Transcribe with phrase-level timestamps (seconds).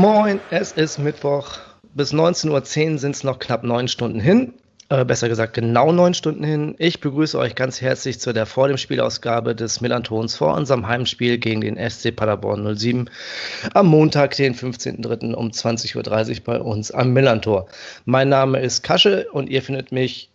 [0.00, 1.58] Moin, es ist Mittwoch.
[1.92, 4.54] Bis 19.10 Uhr sind es noch knapp neun Stunden hin.
[4.88, 6.74] Äh, besser gesagt, genau neun Stunden hin.
[6.78, 11.36] Ich begrüße euch ganz herzlich zu der vor dem Spielausgabe des Millantons vor unserem Heimspiel
[11.36, 13.10] gegen den SC Paderborn 07
[13.74, 15.34] am Montag, den 15.03.
[15.34, 17.66] um 20.30 Uhr bei uns am Millantor.
[18.06, 20.30] Mein Name ist Kasche und ihr findet mich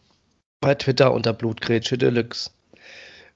[0.61, 2.51] bei Twitter unter Blutgrätsche Deluxe.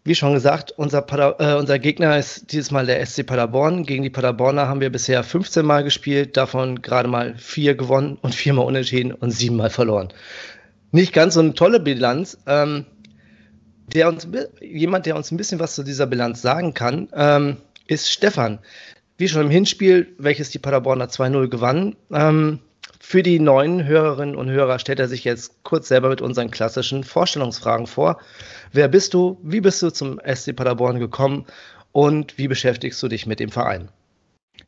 [0.06, 1.06] Wie schon gesagt, unser,
[1.40, 3.86] äh, unser, Gegner ist dieses Mal der SC Paderborn.
[3.86, 8.34] Gegen die Paderborner haben wir bisher 15 Mal gespielt, davon gerade mal vier gewonnen und
[8.34, 10.10] viermal unentschieden und siebenmal verloren.
[10.92, 12.38] Nicht ganz so eine tolle Bilanz.
[12.48, 12.86] Ähm,
[13.94, 14.28] der uns,
[14.62, 18.60] jemand, der uns ein bisschen was zu dieser Bilanz sagen kann, ähm, ist Stefan.
[19.18, 21.96] Wie schon im Hinspiel, welches die Paderborner 2-0 gewannen.
[22.12, 22.60] Ähm,
[23.00, 27.04] für die neuen Hörerinnen und Hörer stellt er sich jetzt kurz selber mit unseren klassischen
[27.04, 28.20] Vorstellungsfragen vor.
[28.72, 29.40] Wer bist du?
[29.42, 31.46] Wie bist du zum SC Paderborn gekommen?
[31.92, 33.90] Und wie beschäftigst du dich mit dem Verein?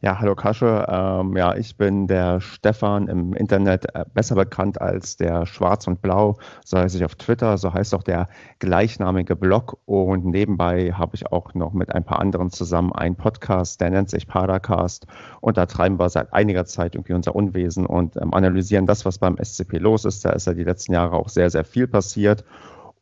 [0.04, 0.88] Ja, hallo Kasche.
[0.90, 6.02] Ähm, ja, ich bin der Stefan im Internet, äh, besser bekannt als der Schwarz und
[6.02, 8.28] Blau, so heiße ich auf Twitter, so heißt auch der
[8.58, 9.78] gleichnamige Blog.
[9.86, 14.10] Und nebenbei habe ich auch noch mit ein paar anderen zusammen einen Podcast, der nennt
[14.10, 15.06] sich Padercast.
[15.40, 19.20] Und da treiben wir seit einiger Zeit irgendwie unser Unwesen und ähm, analysieren das, was
[19.20, 20.26] beim SCP los ist.
[20.26, 22.44] Da ist ja die letzten Jahre auch sehr, sehr viel passiert.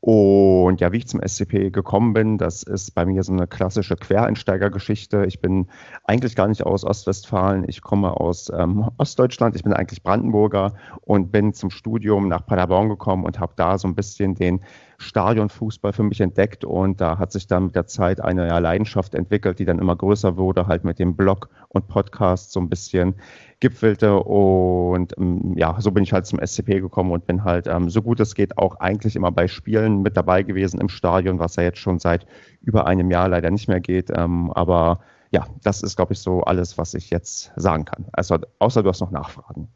[0.02, 3.98] Und ja, wie ich zum SCP gekommen bin, das ist bei mir so eine klassische
[3.98, 5.26] Quereinsteigergeschichte.
[5.26, 5.68] Ich bin
[6.06, 11.34] eigentlich gar nicht aus Ostwestfalen, ich komme aus ähm, Ostdeutschland, ich bin eigentlich Brandenburger und
[11.34, 14.62] bin zum Studium nach Paderborn gekommen und habe da so ein bisschen den
[15.00, 19.16] Stadionfußball für mich entdeckt und da hat sich dann mit der Zeit eine ja, Leidenschaft
[19.16, 23.16] entwickelt, die dann immer größer wurde, halt mit dem Blog und Podcast so ein bisschen
[23.62, 27.90] gipfelte und ähm, ja, so bin ich halt zum SCP gekommen und bin halt ähm,
[27.90, 31.56] so gut es geht auch eigentlich immer bei Spielen mit dabei gewesen im Stadion, was
[31.56, 32.28] ja jetzt schon seit
[32.62, 35.00] über einem Jahr leider nicht mehr geht, ähm, aber
[35.32, 38.08] ja, das ist, glaube ich, so alles, was ich jetzt sagen kann.
[38.14, 39.70] Also, außer du hast noch Nachfragen.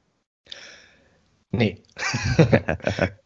[1.52, 1.84] Nee.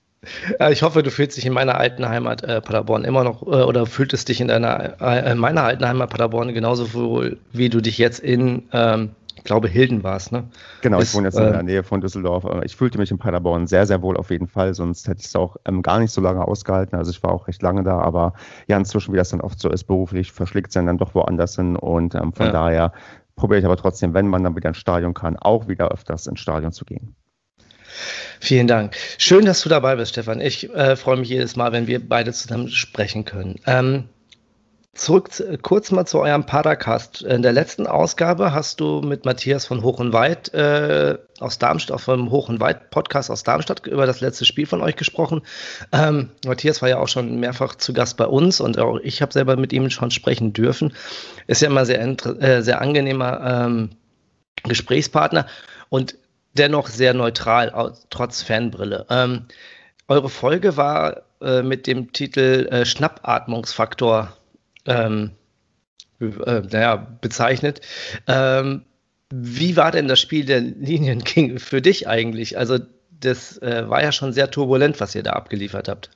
[0.70, 3.86] Ich hoffe, du fühlst dich in meiner alten Heimat äh, Paderborn immer noch äh, oder
[3.86, 7.98] fühltest dich in deiner äh, in meiner alten Heimat Paderborn genauso wohl, wie du dich
[7.98, 10.46] jetzt in, ähm, ich glaube, Hilden warst, ne?
[10.82, 12.46] Genau, Ist, ich wohne jetzt in der äh, Nähe von Düsseldorf.
[12.64, 15.36] Ich fühlte mich in Paderborn sehr, sehr wohl auf jeden Fall, sonst hätte ich es
[15.36, 16.98] auch ähm, gar nicht so lange ausgehalten.
[16.98, 18.34] Also ich war auch recht lange da, aber
[18.68, 21.76] ja, inzwischen, wie das dann oft so ist, beruflich verschlägt es dann doch woanders hin
[21.76, 22.52] und ähm, von ja.
[22.52, 22.92] daher
[23.36, 26.40] probiere ich aber trotzdem, wenn man dann wieder ins Stadion kann, auch wieder öfters ins
[26.40, 27.16] Stadion zu gehen.
[28.40, 28.96] Vielen Dank.
[29.18, 30.42] Schön, dass du dabei bist, Stefan.
[30.42, 33.60] Ich äh, freue mich jedes Mal, wenn wir beide zusammen sprechen können.
[33.66, 34.10] Ähm,
[34.94, 35.30] zurück
[35.62, 37.22] kurz mal zu eurem Padercast.
[37.22, 42.08] In der letzten Ausgabe hast du mit Matthias von Hoch und Weit äh, aus Darmstadt,
[42.08, 45.42] dem Hoch und Weit Podcast aus Darmstadt über das letzte Spiel von euch gesprochen.
[45.92, 49.34] Ähm, Matthias war ja auch schon mehrfach zu Gast bei uns und auch ich habe
[49.34, 50.94] selber mit ihm schon sprechen dürfen.
[51.46, 53.90] Ist ja immer sehr, äh, sehr angenehmer ähm,
[54.64, 55.48] Gesprächspartner.
[55.90, 56.18] Und
[56.58, 59.06] dennoch sehr neutral, trotz Fanbrille.
[59.10, 59.46] Ähm,
[60.08, 64.36] eure Folge war äh, mit dem Titel äh, Schnappatmungsfaktor
[64.86, 65.32] ähm,
[66.20, 67.82] äh, naja, bezeichnet.
[68.28, 68.86] Ähm,
[69.30, 72.58] wie war denn das Spiel der Linien King für dich eigentlich?
[72.58, 72.80] Also,
[73.20, 76.12] das äh, war ja schon sehr turbulent, was ihr da abgeliefert habt.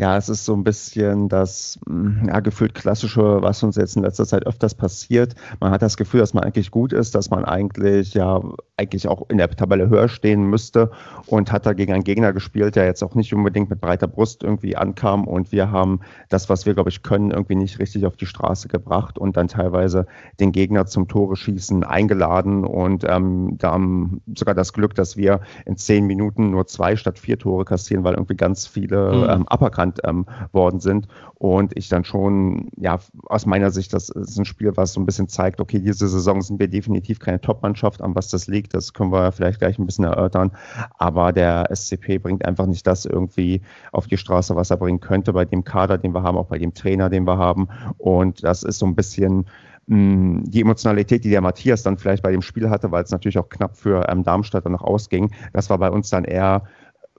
[0.00, 4.02] Ja, es ist so ein bisschen das hm, ja, gefühlt klassische, was uns jetzt in
[4.02, 5.34] letzter Zeit öfters passiert.
[5.60, 8.40] Man hat das Gefühl, dass man eigentlich gut ist, dass man eigentlich ja
[8.78, 10.90] eigentlich auch in der Tabelle höher stehen müsste
[11.26, 14.42] und hat da gegen einen Gegner gespielt, der jetzt auch nicht unbedingt mit breiter Brust
[14.42, 16.00] irgendwie ankam und wir haben
[16.30, 19.48] das, was wir glaube ich können, irgendwie nicht richtig auf die Straße gebracht und dann
[19.48, 20.06] teilweise
[20.40, 25.40] den Gegner zum Tore schießen eingeladen und ähm, da haben sogar das Glück, dass wir
[25.66, 29.28] in zehn Minuten nur zwei statt vier Tore kassieren, weil irgendwie ganz viele mhm.
[29.28, 31.08] ähm, Uppercut genannt ähm, worden sind.
[31.34, 35.06] Und ich dann schon, ja, aus meiner Sicht, das ist ein Spiel, was so ein
[35.06, 38.92] bisschen zeigt, okay, diese Saison sind wir definitiv keine Top-Mannschaft, an was das liegt, das
[38.92, 40.52] können wir vielleicht gleich ein bisschen erörtern.
[40.98, 45.32] Aber der SCP bringt einfach nicht das irgendwie auf die Straße, was er bringen könnte
[45.32, 47.68] bei dem Kader, den wir haben, auch bei dem Trainer, den wir haben.
[47.96, 49.46] Und das ist so ein bisschen,
[49.86, 53.38] mm, die Emotionalität, die der Matthias dann vielleicht bei dem Spiel hatte, weil es natürlich
[53.38, 56.64] auch knapp für ähm, Darmstadt dann noch ausging, das war bei uns dann eher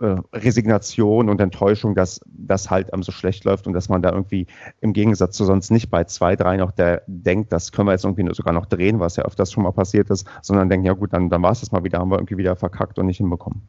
[0.02, 4.12] äh, Resignation und Enttäuschung, dass das halt ähm, so schlecht läuft und dass man da
[4.12, 4.45] irgendwie
[4.81, 8.06] im Gegensatz zu sonst nicht bei zwei, drei noch der denkt, das können wir jetzt
[8.06, 11.13] irgendwie sogar noch drehen, was ja öfters schon mal passiert ist, sondern denken, ja gut,
[11.13, 13.68] dann, dann war es das mal wieder, haben wir irgendwie wieder verkackt und nicht hinbekommen.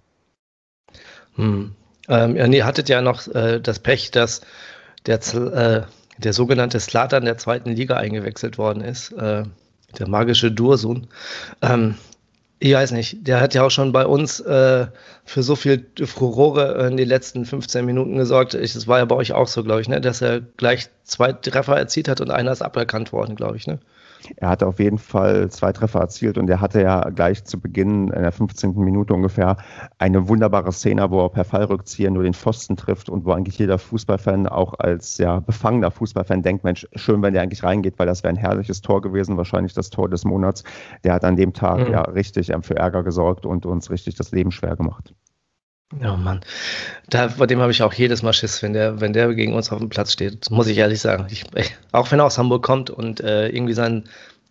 [1.37, 1.75] Hm.
[2.09, 4.43] Ähm, ja, nee, hattet ja noch äh, das Pech, dass
[5.07, 5.83] der, äh,
[6.19, 9.45] der sogenannte Slatan der zweiten Liga eingewechselt worden ist, äh,
[9.99, 11.07] der magische Dursun.
[11.61, 11.97] Ähm,
[12.65, 14.87] Ich weiß nicht, der hat ja auch schon bei uns äh,
[15.25, 18.55] für so viel Furore in den letzten 15 Minuten gesorgt.
[18.55, 20.01] Ich, das war ja bei euch auch so, glaube ich, ne?
[20.01, 23.67] dass er gleich zwei Treffer erzielt hat und einer ist aberkannt worden, glaube ich.
[23.67, 23.81] Ne?
[24.37, 28.09] Er hatte auf jeden Fall zwei Treffer erzielt und er hatte ja gleich zu Beginn
[28.09, 28.75] in der 15.
[28.79, 29.57] Minute ungefähr
[29.99, 33.79] eine wunderbare Szene, wo er per Fallrückzieher nur den Pfosten trifft und wo eigentlich jeder
[33.79, 38.23] Fußballfan auch als ja, befangener Fußballfan denkt, Mensch, schön, wenn der eigentlich reingeht, weil das
[38.23, 40.65] wäre ein herrliches Tor gewesen, wahrscheinlich das Tor des Monats.
[41.05, 41.93] Der hat an dem Tag mhm.
[41.93, 45.15] ja richtig ähm, für Ärger gesorgt und uns richtig das Leben schwer gemacht.
[46.01, 46.41] Ja, oh Mann.
[47.09, 49.71] Da, vor dem habe ich auch jedes Mal Schiss, wenn der, wenn der gegen uns
[49.71, 50.51] auf dem Platz steht.
[50.51, 51.27] Muss ich ehrlich sagen.
[51.31, 51.45] Ich,
[51.93, 54.05] auch wenn er aus Hamburg kommt und äh, irgendwie sein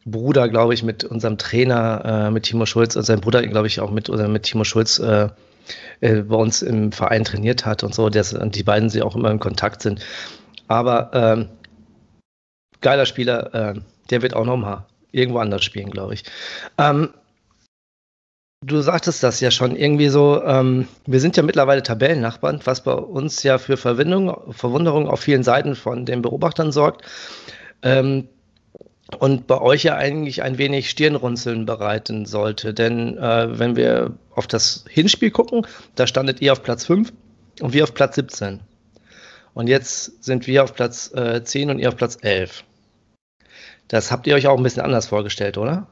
[0.06, 3.80] Bruder, glaube ich, mit unserem Trainer, äh, mit Timo Schulz, und sein Bruder, glaube ich,
[3.80, 5.30] auch mit, oder mit Timo Schulz äh,
[6.02, 9.32] äh, bei uns im Verein trainiert hat und so, dass die beiden sie auch immer
[9.32, 10.04] in Kontakt sind.
[10.68, 11.50] Aber ähm,
[12.82, 13.80] geiler Spieler, äh,
[14.10, 16.24] der wird auch noch mal irgendwo anders spielen, glaube ich.
[16.78, 17.10] Ähm,
[18.64, 22.94] Du sagtest das ja schon irgendwie so, ähm, wir sind ja mittlerweile Tabellennachbarn, was bei
[22.94, 27.04] uns ja für Verwunderung, Verwunderung auf vielen Seiten von den Beobachtern sorgt.
[27.82, 28.28] Ähm,
[29.18, 32.74] und bei euch ja eigentlich ein wenig Stirnrunzeln bereiten sollte.
[32.74, 35.66] Denn äh, wenn wir auf das Hinspiel gucken,
[35.96, 37.12] da standet ihr auf Platz 5
[37.62, 38.60] und wir auf Platz 17.
[39.56, 42.64] Und jetzt sind wir auf Platz äh, 10 und ihr auf Platz 11.
[43.88, 45.88] Das habt ihr euch auch ein bisschen anders vorgestellt, oder?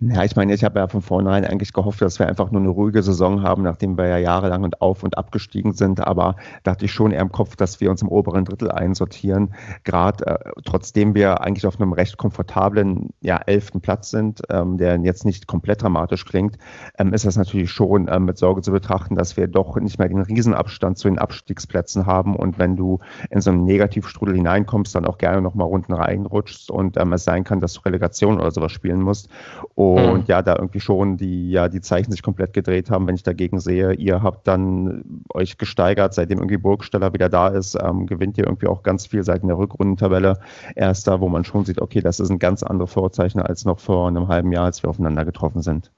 [0.00, 2.70] Ja, ich meine, ich habe ja von vornherein eigentlich gehofft, dass wir einfach nur eine
[2.70, 6.00] ruhige Saison haben, nachdem wir ja jahrelang und auf und abgestiegen sind.
[6.00, 9.54] Aber da hatte ich schon eher im Kopf, dass wir uns im oberen Drittel einsortieren.
[9.84, 14.98] Gerade äh, trotzdem wir eigentlich auf einem recht komfortablen ja, elften Platz sind, ähm, der
[15.00, 16.58] jetzt nicht komplett dramatisch klingt,
[16.98, 20.08] ähm, ist das natürlich schon ähm, mit Sorge zu betrachten, dass wir doch nicht mehr
[20.08, 22.34] den Riesenabstand zu den Abstiegsplätzen haben.
[22.34, 22.98] Und wenn du
[23.30, 27.44] in so einen Negativstrudel hineinkommst, dann auch gerne nochmal unten reinrutschst und ähm, es sein
[27.44, 29.28] kann, dass du Relegation oder sowas spielen musst.
[29.74, 30.24] Und mhm.
[30.26, 33.58] ja, da irgendwie schon die, ja, die Zeichen sich komplett gedreht haben, wenn ich dagegen
[33.58, 38.44] sehe, ihr habt dann euch gesteigert, seitdem irgendwie Burgsteller wieder da ist, ähm, gewinnt ihr
[38.44, 40.38] irgendwie auch ganz viel seit in der Rückrundentabelle.
[40.74, 44.08] Erster, wo man schon sieht, okay, das ist ein ganz anderes Vorzeichen als noch vor
[44.08, 45.90] einem halben Jahr, als wir aufeinander getroffen sind.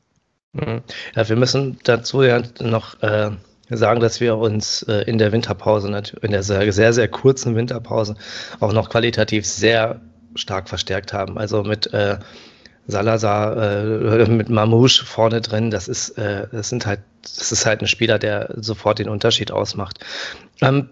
[0.53, 0.83] Mhm.
[1.17, 3.33] Ja, wir müssen dazu ja noch äh,
[3.71, 5.89] sagen, dass wir uns äh, in der Winterpause,
[6.23, 8.15] in der sehr, sehr, sehr kurzen Winterpause,
[8.61, 10.01] auch noch qualitativ sehr
[10.37, 11.39] stark verstärkt haben.
[11.39, 12.19] Also mit äh,
[12.87, 17.81] Salazar äh, mit Mamouche vorne drin, das ist, äh, das sind halt, das ist halt
[17.81, 19.99] ein Spieler, der sofort den Unterschied ausmacht.
[20.61, 20.91] Ähm,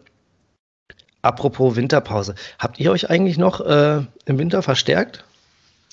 [1.20, 5.24] apropos Winterpause, habt ihr euch eigentlich noch äh, im Winter verstärkt?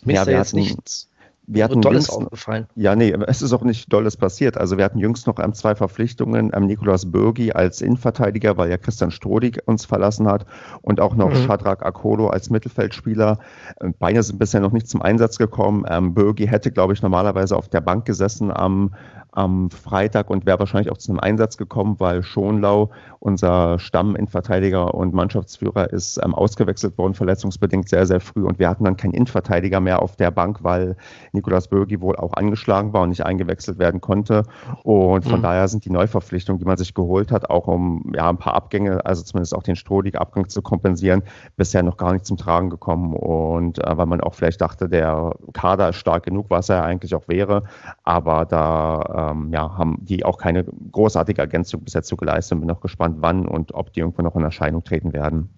[0.04, 1.10] Mir ja, ist da jetzt nichts
[1.52, 2.68] wir hatten Dolles jüngst, aufgefallen.
[2.76, 4.58] Ja, nee, es ist auch nicht Dolles passiert.
[4.58, 6.52] Also wir hatten jüngst noch ähm, zwei Verpflichtungen.
[6.54, 10.46] Ähm, Nikolaus Bürgi als Innenverteidiger, weil ja Christian Strodig uns verlassen hat
[10.82, 11.48] und auch noch mhm.
[11.48, 13.40] Shadrach Akolo als Mittelfeldspieler.
[13.82, 15.86] Ähm, beide sind bisher noch nicht zum Einsatz gekommen.
[15.90, 18.92] Ähm, Bürgi hätte, glaube ich, normalerweise auf der Bank gesessen am
[19.32, 25.14] am Freitag und wäre wahrscheinlich auch zu einem Einsatz gekommen, weil Schonlau, unser Stamm-Innenverteidiger und
[25.14, 28.44] Mannschaftsführer, ist ähm, ausgewechselt worden, verletzungsbedingt sehr, sehr früh.
[28.44, 30.96] Und wir hatten dann keinen Innenverteidiger mehr auf der Bank, weil
[31.40, 34.44] Nikolaus Bürgi wohl auch angeschlagen war und nicht eingewechselt werden konnte.
[34.84, 35.44] Und von mhm.
[35.44, 39.06] daher sind die Neuverpflichtungen, die man sich geholt hat, auch um ja, ein paar Abgänge,
[39.06, 41.24] also zumindest auch den Strohlig-Abgang zu kompensieren,
[41.56, 43.14] bisher noch gar nicht zum Tragen gekommen.
[43.14, 47.16] Und äh, weil man auch vielleicht dachte, der Kader ist stark genug, was er eigentlich
[47.16, 47.64] auch wäre.
[48.04, 52.72] Aber da ähm, ja, haben die auch keine großartige Ergänzung bis jetzt geleistet und bin
[52.72, 55.50] auch gespannt, wann und ob die irgendwo noch in Erscheinung treten werden.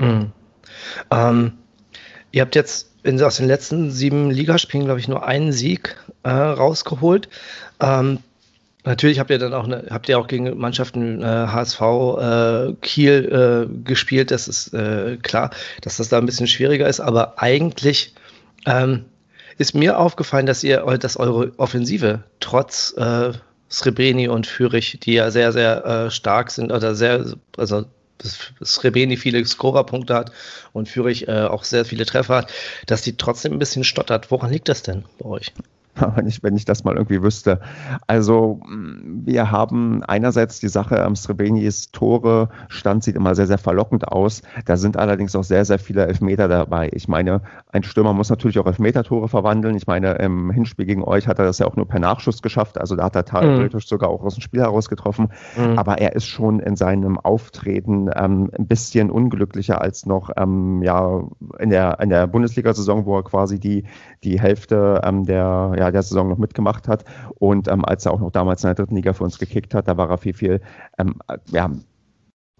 [0.00, 0.32] Mhm.
[1.10, 1.52] Ähm,
[2.32, 6.30] ihr habt jetzt in, aus den letzten sieben Ligaspielen, glaube ich, nur einen Sieg äh,
[6.30, 7.28] rausgeholt.
[7.80, 8.18] Ähm,
[8.84, 13.68] Natürlich habt ihr dann auch eine, habt ihr auch gegen Mannschaften äh, HSV äh, Kiel
[13.68, 15.50] äh, gespielt, das ist äh, klar,
[15.82, 18.14] dass das da ein bisschen schwieriger ist, aber eigentlich
[18.64, 19.04] ähm,
[19.58, 23.32] ist mir aufgefallen, dass ihr, dass eure Offensive trotz äh,
[23.68, 27.26] Srebreni und Fürich, die ja sehr, sehr äh, stark sind, oder sehr,
[27.58, 27.84] also
[28.64, 30.32] Srebreni viele Scorerpunkte hat
[30.72, 32.52] und Fürich äh, auch sehr viele Treffer hat,
[32.86, 34.30] dass die trotzdem ein bisschen stottert.
[34.30, 35.52] Woran liegt das denn bei euch?
[36.16, 37.60] wenn ich, wenn ich das mal irgendwie wüsste.
[38.06, 43.58] Also mm, wir haben einerseits die Sache am Srebenis Tore Stand sieht immer sehr, sehr
[43.58, 44.42] verlockend aus.
[44.64, 46.90] Da sind allerdings auch sehr, sehr viele Elfmeter dabei.
[46.92, 49.76] Ich meine, ein Stürmer muss natürlich auch Elfmeter-Tore verwandeln.
[49.76, 52.78] Ich meine, im Hinspiel gegen euch hat er das ja auch nur per Nachschuss geschafft.
[52.78, 53.88] Also da hat er theoretisch mhm.
[53.88, 55.30] sogar auch aus dem Spiel heraus getroffen.
[55.56, 55.78] Mhm.
[55.78, 61.24] Aber er ist schon in seinem Auftreten ähm, ein bisschen unglücklicher als noch ähm, ja,
[61.58, 63.84] in der, in der Bundesliga-Saison, wo er quasi die,
[64.24, 67.04] die Hälfte ähm, der ja, der Saison noch mitgemacht hat.
[67.38, 69.88] Und ähm, als er auch noch damals in der dritten Liga für uns gekickt hat,
[69.88, 70.60] da war er viel, viel
[70.98, 71.16] ähm,
[71.50, 71.70] ja,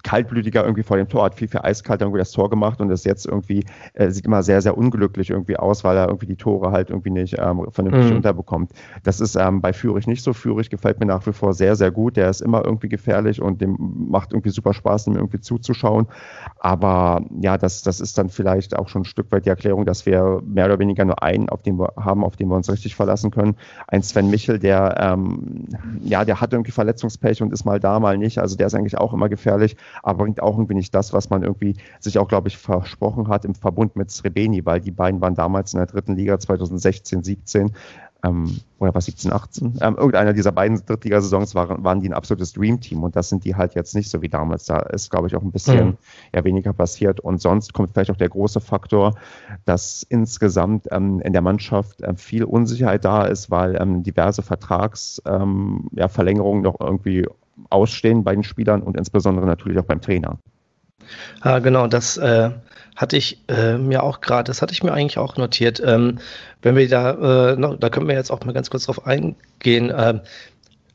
[0.02, 3.04] kaltblütiger irgendwie vor dem Tor, hat viel, viel eiskalter irgendwie das Tor gemacht und ist
[3.04, 3.64] jetzt irgendwie,
[3.94, 7.10] äh, sieht immer sehr, sehr unglücklich irgendwie aus, weil er irgendwie die Tore halt irgendwie
[7.10, 8.16] nicht ähm, vernünftig mhm.
[8.16, 8.72] unterbekommt.
[9.02, 10.32] Das ist ähm, bei Führig nicht so.
[10.32, 12.16] Führig gefällt mir nach wie vor sehr, sehr gut.
[12.16, 13.76] Der ist immer irgendwie gefährlich und dem
[14.08, 16.06] macht irgendwie super Spaß, ihm irgendwie zuzuschauen.
[16.58, 20.06] Aber ja, das, das ist dann vielleicht auch schon ein Stück weit die Erklärung, dass
[20.06, 22.94] wir mehr oder weniger nur einen auf den wir haben, auf den wir uns richtig
[22.94, 23.56] verlassen können.
[23.86, 25.66] Ein Sven Michel, der ähm,
[26.02, 28.38] ja, der hat irgendwie Verletzungspech und ist mal da, mal nicht.
[28.38, 31.42] Also der ist eigentlich auch immer gefährlich aber bringt auch irgendwie nicht das, was man
[31.42, 35.34] irgendwie sich auch, glaube ich, versprochen hat im Verbund mit Srebeni, weil die beiden waren
[35.34, 37.72] damals in der dritten Liga 2016, 17
[38.24, 42.52] ähm, oder was 17, 18, ähm, irgendeiner dieser beiden Drittligasaisons waren, waren die ein absolutes
[42.52, 44.66] Dream-Team und das sind die halt jetzt nicht so wie damals.
[44.66, 45.96] Da ist, glaube ich, auch ein bisschen mhm.
[46.34, 49.14] ja, weniger passiert und sonst kommt vielleicht auch der große Faktor,
[49.64, 56.58] dass insgesamt ähm, in der Mannschaft äh, viel Unsicherheit da ist, weil ähm, diverse Vertragsverlängerungen
[56.58, 57.26] ähm, ja, noch irgendwie
[57.70, 60.38] ausstehen bei den Spielern und insbesondere natürlich auch beim Trainer.
[61.40, 62.50] Ah, genau, das äh,
[62.96, 65.80] hatte ich äh, mir auch gerade, das hatte ich mir eigentlich auch notiert.
[65.84, 66.18] Ähm,
[66.62, 69.92] wenn wir da, äh, noch, da können wir jetzt auch mal ganz kurz drauf eingehen.
[69.96, 70.20] Ähm,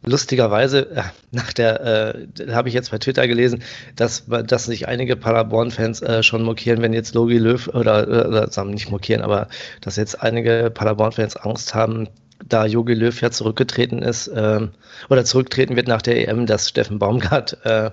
[0.06, 3.64] lustigerweise, äh, nach der, äh, habe ich jetzt bei Twitter gelesen,
[3.96, 8.92] dass, dass sich einige Paderborn-Fans äh, schon mokieren, wenn jetzt Logi Löw oder, oder nicht
[8.92, 9.48] mokieren, aber
[9.82, 12.10] dass jetzt einige Paderborn-Fans Angst haben,
[12.48, 14.72] da Jogi Löw ja zurückgetreten ist ähm,
[15.10, 17.92] oder zurücktreten wird nach der EM, dass Steffen Baumgart äh,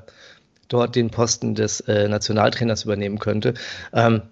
[0.68, 3.54] dort den Posten des äh, Nationaltrainers übernehmen könnte.
[3.92, 4.22] Ähm,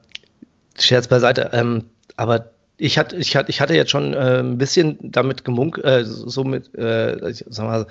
[0.79, 1.85] Scherz beiseite, ähm,
[2.17, 6.05] aber ich hatte, ich hatte, ich hatte jetzt schon äh, ein bisschen damit gemunk, äh,
[6.05, 7.87] so mit, äh, ich, sag mal,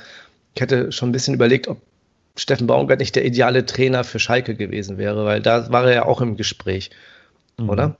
[0.55, 1.81] ich hatte schon ein bisschen überlegt, ob
[2.37, 6.05] Steffen Baumgart nicht der ideale Trainer für Schalke gewesen wäre, weil da war er ja
[6.05, 6.91] auch im Gespräch,
[7.57, 7.69] mhm.
[7.69, 7.97] oder?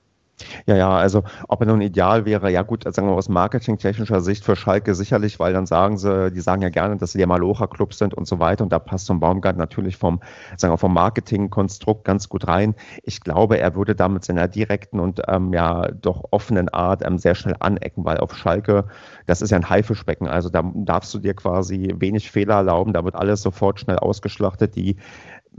[0.66, 4.44] Ja, ja, also ob er nun ideal wäre, ja gut, sagen wir aus marketingtechnischer Sicht
[4.44, 7.92] für Schalke sicherlich, weil dann sagen sie, die sagen ja gerne, dass sie der Malocha-Club
[7.94, 10.20] sind und so weiter und da passt so ein Baumgart natürlich vom,
[10.56, 12.74] sagen wir, vom Marketingkonstrukt ganz gut rein.
[13.02, 17.18] Ich glaube, er würde da mit seiner direkten und ähm, ja doch offenen Art ähm,
[17.18, 18.84] sehr schnell anecken, weil auf Schalke,
[19.26, 23.04] das ist ja ein Haifischbecken, also da darfst du dir quasi wenig Fehler erlauben, da
[23.04, 24.96] wird alles sofort schnell ausgeschlachtet, die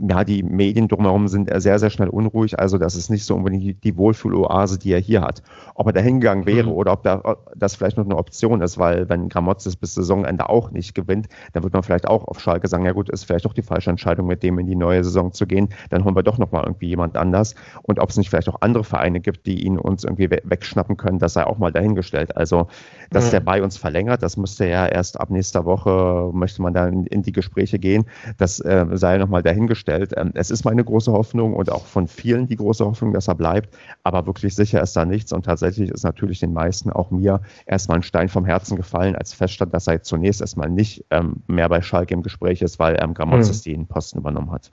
[0.08, 2.58] ja, die Medien drumherum sind sehr, sehr schnell unruhig.
[2.58, 5.42] Also das ist nicht so unbedingt die Wohlfühloase, die er hier hat.
[5.74, 6.72] Ob er da hingegangen wäre mhm.
[6.72, 10.70] oder ob da, das vielleicht noch eine Option ist, weil wenn Gramotzes bis Saisonende auch
[10.70, 13.52] nicht gewinnt, dann wird man vielleicht auch auf Schalke sagen, ja gut, ist vielleicht doch
[13.52, 15.68] die falsche Entscheidung, mit dem in die neue Saison zu gehen.
[15.90, 17.54] Dann holen wir doch nochmal irgendwie jemand anders.
[17.82, 21.18] Und ob es nicht vielleicht auch andere Vereine gibt, die ihn uns irgendwie wegschnappen können,
[21.18, 22.36] das sei auch mal dahingestellt.
[22.36, 22.68] Also,
[23.10, 23.30] dass mhm.
[23.32, 27.22] der bei uns verlängert, das müsste ja erst ab nächster Woche, möchte man dann in
[27.22, 28.06] die Gespräche gehen.
[28.38, 30.14] Das äh, sei nochmal dahingestellt gestellt.
[30.16, 33.34] Ähm, es ist meine große Hoffnung und auch von vielen die große Hoffnung, dass er
[33.34, 33.74] bleibt.
[34.02, 35.32] Aber wirklich sicher ist da nichts.
[35.32, 39.32] Und tatsächlich ist natürlich den meisten, auch mir, erstmal ein Stein vom Herzen gefallen, als
[39.32, 43.14] feststand, dass er zunächst erstmal nicht ähm, mehr bei Schalke im Gespräch ist, weil ähm,
[43.14, 43.70] Gramozis mhm.
[43.70, 44.70] den Posten übernommen hat.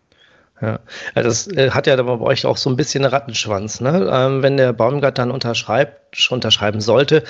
[0.60, 0.80] Ja,
[1.14, 3.80] das äh, hat ja bei euch auch so ein bisschen einen Rattenschwanz.
[3.80, 4.10] Ne?
[4.12, 7.24] Ähm, wenn der Baumgart dann unterschreibt, unterschreiben sollte,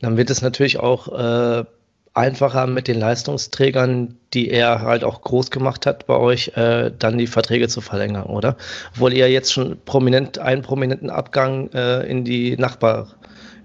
[0.00, 1.64] dann wird es natürlich auch äh,
[2.14, 7.18] einfacher mit den Leistungsträgern, die er halt auch groß gemacht hat bei euch, äh, dann
[7.18, 8.56] die Verträge zu verlängern, oder?
[8.94, 13.08] Obwohl ihr jetzt schon prominent, einen prominenten Abgang äh, in die Nachbar,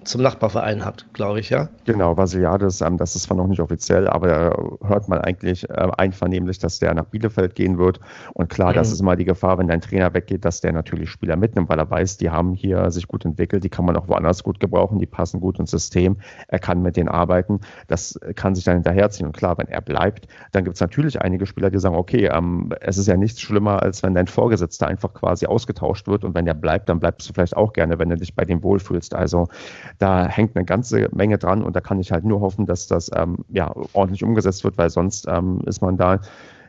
[0.07, 1.69] zum Nachbarverein habt, glaube ich, ja?
[1.85, 6.59] Genau, Vasiliades, ähm, das ist zwar noch nicht offiziell, aber hört man eigentlich äh, einvernehmlich,
[6.59, 7.99] dass der nach Bielefeld gehen wird.
[8.33, 8.75] Und klar, mhm.
[8.75, 11.79] das ist immer die Gefahr, wenn dein Trainer weggeht, dass der natürlich Spieler mitnimmt, weil
[11.79, 14.99] er weiß, die haben hier sich gut entwickelt, die kann man auch woanders gut gebrauchen,
[14.99, 19.27] die passen gut ins System, er kann mit denen arbeiten, das kann sich dann hinterherziehen.
[19.27, 22.73] Und klar, wenn er bleibt, dann gibt es natürlich einige Spieler, die sagen, okay, ähm,
[22.79, 26.45] es ist ja nichts schlimmer, als wenn dein Vorgesetzter einfach quasi ausgetauscht wird und wenn
[26.45, 29.13] der bleibt, dann bleibst du vielleicht auch gerne, wenn du dich bei dem wohlfühlst.
[29.13, 29.47] Also
[29.97, 33.09] da hängt eine ganze Menge dran und da kann ich halt nur hoffen, dass das
[33.15, 36.19] ähm, ja, ordentlich umgesetzt wird, weil sonst ähm, ist man da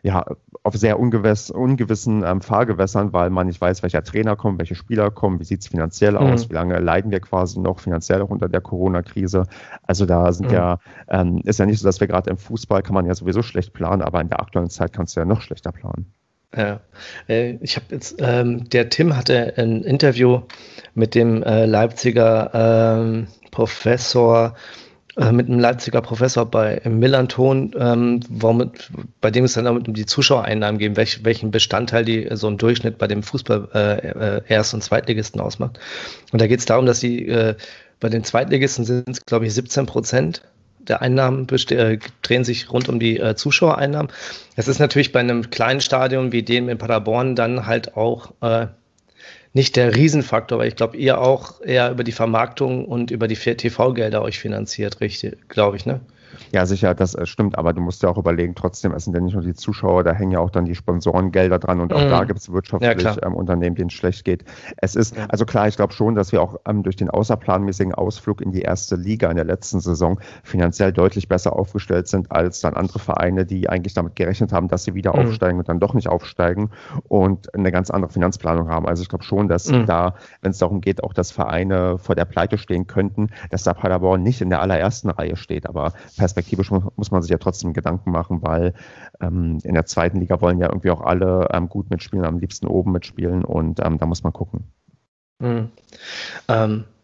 [0.02, 0.24] ja,
[0.62, 5.10] auf sehr ungewiss, ungewissen ähm, Fahrgewässern, weil man nicht weiß, welcher Trainer kommt, welche Spieler
[5.10, 6.18] kommen, wie sieht es finanziell mhm.
[6.18, 9.44] aus, wie lange leiden wir quasi noch finanziell auch unter der Corona-Krise.
[9.82, 10.54] Also da sind mhm.
[10.54, 13.42] ja, ähm, ist ja nicht so, dass wir gerade im Fußball kann man ja sowieso
[13.42, 16.12] schlecht planen, aber in der aktuellen Zeit kannst du ja noch schlechter planen.
[16.56, 16.80] Ja,
[17.28, 20.42] äh, ich habe jetzt, ähm, der Tim hatte ein Interview
[20.94, 24.56] mit dem äh, Leipziger ähm, Professor,
[25.16, 28.90] äh, mit einem Leipziger Professor bei Millanton, ähm, womit,
[29.20, 32.96] bei dem es dann um die Zuschauereinnahmen geht, welch, welchen Bestandteil die so ein Durchschnitt
[32.96, 35.78] bei dem Fußball äh, Erst- und Zweitligisten ausmacht.
[36.32, 37.56] Und da geht es darum, dass die äh,
[38.00, 40.42] bei den Zweitligisten sind es, glaube ich, 17 Prozent
[40.88, 44.10] der Einnahmen äh, drehen sich rund um die äh, Zuschauereinnahmen.
[44.56, 48.68] Es ist natürlich bei einem kleinen Stadion wie dem in Paderborn dann halt auch äh,
[49.52, 53.36] nicht der Riesenfaktor, weil ich glaube, ihr auch eher über die Vermarktung und über die
[53.36, 56.00] TV-Gelder euch finanziert, richtig, glaube ich, ne?
[56.52, 59.20] Ja, sicher, das äh, stimmt, aber du musst ja auch überlegen, trotzdem, es sind ja
[59.20, 62.10] nicht nur die Zuschauer, da hängen ja auch dann die Sponsorengelder dran und auch mm.
[62.10, 64.44] da gibt es wirtschaftlich ja, ähm, Unternehmen, denen es schlecht geht.
[64.76, 68.40] Es ist, also klar, ich glaube schon, dass wir auch ähm, durch den außerplanmäßigen Ausflug
[68.40, 72.74] in die erste Liga in der letzten Saison finanziell deutlich besser aufgestellt sind als dann
[72.74, 75.20] andere Vereine, die eigentlich damit gerechnet haben, dass sie wieder mm.
[75.20, 76.70] aufsteigen und dann doch nicht aufsteigen
[77.08, 78.86] und eine ganz andere Finanzplanung haben.
[78.86, 79.86] Also ich glaube schon, dass mm.
[79.86, 83.74] da, wenn es darum geht, auch dass Vereine vor der Pleite stehen könnten, dass da
[83.74, 85.68] Paderborn nicht in der allerersten Reihe steht.
[85.68, 85.92] Aber
[86.28, 88.74] perspektivisch muss man sich ja trotzdem Gedanken machen, weil
[89.20, 92.66] ähm, in der zweiten Liga wollen ja irgendwie auch alle ähm, gut mitspielen, am liebsten
[92.66, 94.64] oben mitspielen und ähm, da muss man gucken.
[95.40, 95.68] Mhm.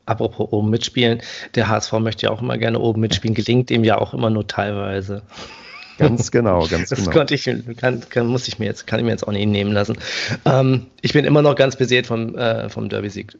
[0.06, 1.22] Apropos oben mitspielen,
[1.54, 4.46] der HSV möchte ja auch immer gerne oben mitspielen, gelingt ihm ja auch immer nur
[4.46, 5.22] teilweise.
[5.98, 7.12] Ganz genau, ganz das genau.
[7.12, 7.44] Konnte ich,
[7.76, 9.96] kann, kann, muss ich mir jetzt, kann ich mir jetzt auch nicht nehmen lassen.
[10.44, 13.38] Ähm, ich bin immer noch ganz beseelt vom, äh, vom Derby-Sieg.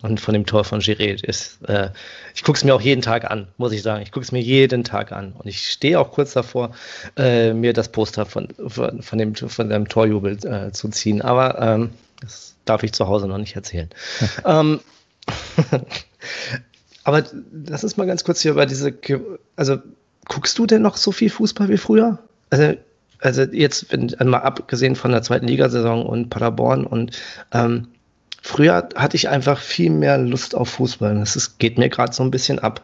[0.00, 1.90] Und von dem Tor von Giret ist, äh,
[2.34, 4.02] ich gucke es mir auch jeden Tag an, muss ich sagen.
[4.02, 5.32] Ich gucke es mir jeden Tag an.
[5.32, 6.74] Und ich stehe auch kurz davor,
[7.16, 11.20] äh, mir das Poster von, von, von, dem, von dem Torjubel äh, zu ziehen.
[11.20, 13.90] Aber ähm, das darf ich zu Hause noch nicht erzählen.
[14.46, 14.80] ähm,
[17.04, 17.24] aber
[17.66, 18.94] lass uns mal ganz kurz hier über diese,
[19.56, 19.76] also
[20.26, 22.18] guckst du denn noch so viel Fußball wie früher?
[22.48, 22.74] Also,
[23.18, 27.12] also jetzt, wenn, mal abgesehen von der zweiten Ligasaison und Paderborn und
[27.52, 27.88] ähm,
[28.42, 31.14] Früher hatte ich einfach viel mehr Lust auf Fußball.
[31.14, 32.82] Das ist, geht mir gerade so ein bisschen ab.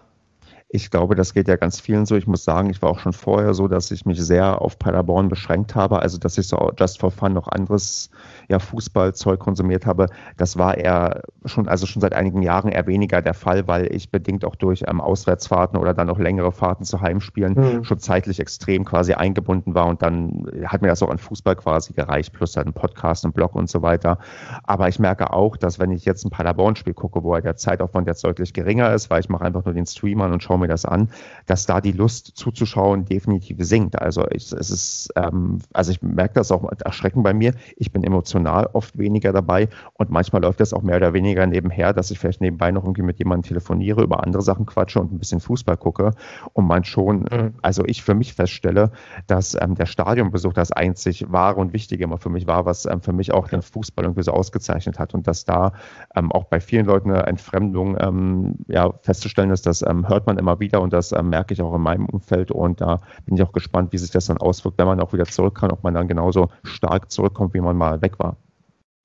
[0.71, 2.15] Ich glaube, das geht ja ganz vielen so.
[2.15, 5.31] Ich muss sagen, ich war auch schon vorher so, dass ich mich sehr auf Paderborn
[5.31, 6.01] beschränkt habe.
[6.01, 8.11] Also, dass ich so just for fun noch anderes
[8.49, 10.09] ja, Fußballzeug konsumiert habe.
[10.37, 14.11] Das war eher schon, also schon seit einigen Jahren eher weniger der Fall, weil ich
[14.11, 17.85] bedingt auch durch ähm, Auswärtsfahrten oder dann auch längere Fahrten zu Heimspielen mhm.
[17.85, 19.87] schon zeitlich extrem quasi eingebunden war.
[19.87, 23.33] Und dann hat mir das auch an Fußball quasi gereicht, plus halt ein Podcast, ein
[23.33, 24.19] Blog und so weiter.
[24.65, 28.23] Aber ich merke auch, dass wenn ich jetzt ein Paderborn-Spiel gucke, wo der Zeitaufwand jetzt
[28.23, 30.69] deutlich geringer ist, weil ich mache einfach nur den Stream an und schaue schaue mir
[30.69, 31.09] das an,
[31.47, 34.01] dass da die Lust zuzuschauen definitiv sinkt.
[34.01, 37.55] Also ich, es ist, ähm, also ich merke das auch erschreckend bei mir.
[37.77, 41.93] Ich bin emotional oft weniger dabei und manchmal läuft das auch mehr oder weniger nebenher,
[41.93, 45.19] dass ich vielleicht nebenbei noch irgendwie mit jemandem telefoniere, über andere Sachen quatsche und ein
[45.19, 46.11] bisschen Fußball gucke
[46.53, 47.55] und man schon, mhm.
[47.63, 48.91] also ich für mich feststelle,
[49.27, 53.01] dass ähm, der Stadionbesuch das einzig wahre und wichtige immer für mich war, was ähm,
[53.01, 55.73] für mich auch den Fußball irgendwie so ausgezeichnet hat und dass da
[56.15, 60.39] ähm, auch bei vielen Leuten eine Entfremdung ähm, ja, festzustellen ist, das ähm, hört man
[60.39, 63.37] immer immer wieder und das äh, merke ich auch in meinem Umfeld und da bin
[63.37, 65.85] ich auch gespannt, wie sich das dann auswirkt, wenn man auch wieder zurück kann, ob
[65.85, 68.37] man dann genauso stark zurückkommt, wie man mal weg war.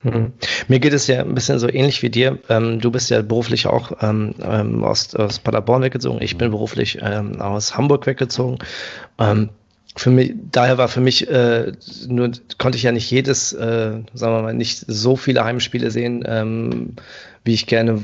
[0.03, 0.33] Mhm.
[0.67, 2.39] Mir geht es ja ein bisschen so ähnlich wie dir.
[2.49, 6.21] Ähm, du bist ja beruflich auch ähm, ähm aus, aus, Paderborn weggezogen.
[6.21, 8.59] Ich bin beruflich aus Hamburg weggezogen.
[9.95, 11.71] Für mich, daher war für mich äh,
[12.07, 16.97] nur konnte ich ja nicht jedes, äh, sagen wir mal, nicht so viele Heimspiele sehen,
[17.45, 18.03] wie ich gerne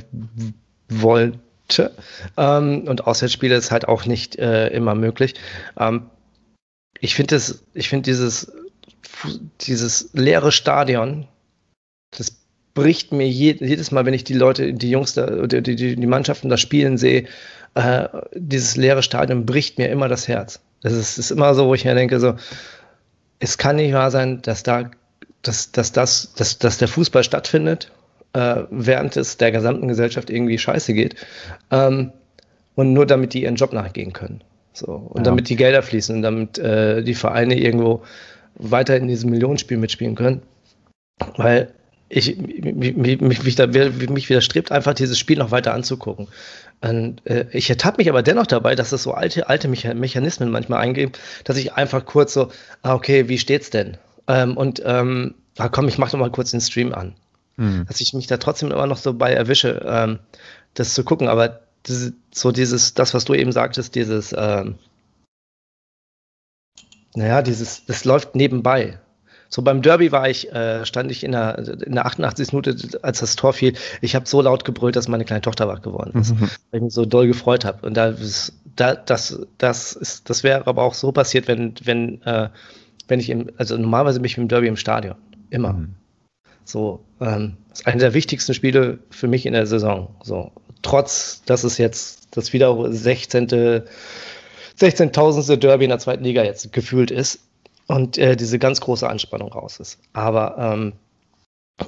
[0.88, 1.39] wollte
[2.38, 5.36] ähm, und Auswärtsspiele ist halt auch nicht äh, immer möglich.
[5.77, 6.10] Ähm,
[6.99, 8.51] ich finde das, ich finde dieses,
[9.62, 11.27] dieses leere Stadion,
[12.12, 12.36] das
[12.73, 16.08] bricht mir je, jedes Mal, wenn ich die Leute, die Jungs da, die, die, die
[16.08, 17.25] Mannschaften da spielen sehe,
[17.75, 20.62] äh, dieses leere Stadion bricht mir immer das Herz.
[20.82, 22.36] Das ist, ist immer so, wo ich mir denke, so,
[23.39, 24.91] es kann nicht wahr sein, dass da,
[25.41, 27.91] dass, dass, dass, dass, dass der Fußball stattfindet
[28.39, 31.15] äh, während es der gesamten Gesellschaft irgendwie scheiße geht.
[31.71, 32.12] Ähm,
[32.75, 34.41] und nur damit die ihren Job nachgehen können.
[34.71, 34.93] So.
[34.93, 35.23] Und ja.
[35.23, 38.04] damit die Gelder fließen und damit äh, die Vereine irgendwo
[38.56, 40.41] weiter in diesem Millionenspiel mitspielen können.
[41.36, 41.73] Weil
[42.08, 46.30] ich, mich, mich, mich widerstrebt einfach, dieses Spiel noch weiter anzugucken.
[46.80, 50.80] Und, äh, ich ertappe mich aber dennoch dabei, dass es so alte, alte Mechanismen manchmal
[50.80, 51.12] eingeben,
[51.43, 52.49] dass ich einfach kurz so,
[52.84, 53.97] ah, okay, wie steht's denn?
[54.28, 57.15] Ähm, und ähm, ah, komm, ich mach doch mal kurz den Stream an
[57.60, 57.86] mhm.
[57.88, 60.19] dass ich mich da trotzdem immer noch so bei erwische, ähm,
[60.74, 61.28] das zu gucken.
[61.28, 64.76] Aber diese, so dieses, das, was du eben sagtest, dieses, ähm,
[67.15, 69.00] naja, dieses, das läuft nebenbei.
[69.52, 72.54] So beim Derby war ich, äh, stand ich in der, in der 88.
[72.54, 73.74] Minute, als das Tor fiel.
[74.00, 76.41] Ich habe so laut gebrüllt, dass meine kleine Tochter wach geworden ist, mhm.
[76.41, 77.86] weil ich mich so doll gefreut habe.
[77.86, 78.13] Und da,
[78.76, 82.50] da, das, das ist, das wäre aber auch so passiert, wenn, wenn, äh,
[83.08, 85.15] wenn ich im, also normalerweise bin ich im Derby im Stadion.
[85.50, 85.74] Immer.
[85.74, 85.95] Mhm.
[86.69, 90.13] So, ähm, ist eine der wichtigsten Spiele für mich in der Saison.
[90.21, 90.51] So,
[90.84, 93.47] trotz, dass es jetzt das wieder 16.
[93.47, 95.55] 16.000.
[95.55, 97.39] Derby in der zweiten Liga jetzt gefühlt ist
[97.88, 99.97] und äh, diese ganz große Anspannung raus ist.
[100.13, 100.93] Aber ähm,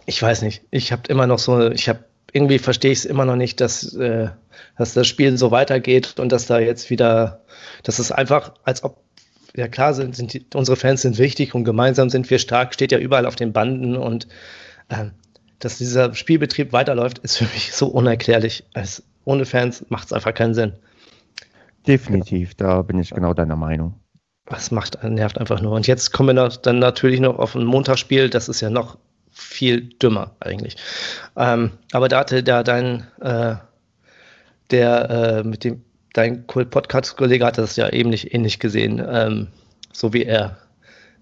[0.08, 3.26] ich weiß nicht, ich habe immer noch so, ich habe irgendwie verstehe ich es immer
[3.26, 4.30] noch nicht, dass, äh,
[4.80, 7.42] dass das Spiel so weitergeht und dass da jetzt wieder,
[7.84, 8.98] dass es einfach, als ob,
[9.56, 12.92] ja klar sind, sind die, unsere Fans sind wichtig und gemeinsam sind wir stark, steht
[12.92, 14.28] ja überall auf den Banden und
[15.60, 18.64] dass dieser Spielbetrieb weiterläuft, ist für mich so unerklärlich.
[18.74, 20.74] Als ohne Fans macht es einfach keinen Sinn.
[21.88, 23.96] Definitiv, da bin ich genau deiner Meinung.
[24.46, 25.74] Das macht, nervt einfach nur.
[25.74, 28.98] Und jetzt kommen wir dann natürlich noch auf ein Montagsspiel, das ist ja noch
[29.32, 30.76] viel dümmer eigentlich.
[31.38, 33.56] Ähm, aber da hatte da dein, äh,
[34.72, 39.48] der äh, mit dem, dein Podcast-Kollege hatte das ja nicht ähnlich gesehen, ähm,
[39.94, 40.58] so wie er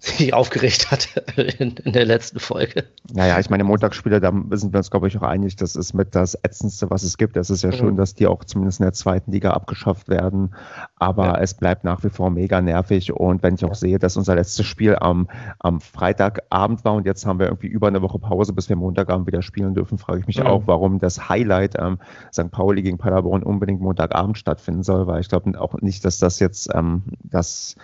[0.00, 1.08] sich aufgeregt hat
[1.58, 2.84] in, in, der letzten Folge.
[3.12, 6.14] Naja, ich meine, Montagsspiele, da sind wir uns, glaube ich, auch einig, das ist mit
[6.14, 7.36] das Ätzendste, was es gibt.
[7.36, 7.74] Es ist ja mhm.
[7.74, 10.54] schön, dass die auch zumindest in der zweiten Liga abgeschafft werden,
[10.96, 11.38] aber ja.
[11.38, 14.64] es bleibt nach wie vor mega nervig und wenn ich auch sehe, dass unser letztes
[14.64, 18.70] Spiel am, am Freitagabend war und jetzt haben wir irgendwie über eine Woche Pause, bis
[18.70, 20.46] wir Montagabend wieder spielen dürfen, frage ich mich mhm.
[20.46, 21.98] auch, warum das Highlight ähm,
[22.32, 22.50] St.
[22.50, 26.70] Pauli gegen Paderborn unbedingt Montagabend stattfinden soll, weil ich glaube auch nicht, dass das jetzt
[26.74, 27.76] ähm, das